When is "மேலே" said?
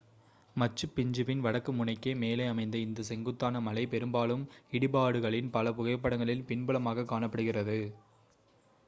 2.15-2.45